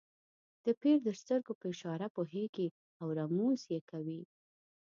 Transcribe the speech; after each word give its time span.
د 0.65 0.67
پیر 0.81 0.97
د 1.07 1.09
سترګو 1.21 1.53
په 1.59 1.65
اشاره 1.73 2.07
پوهېږي 2.15 2.67
او 3.01 3.07
رموز 3.19 3.61
یې 3.73 3.79
کوي. 3.91 4.21